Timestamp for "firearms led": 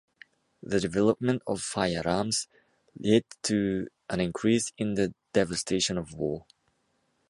1.61-3.23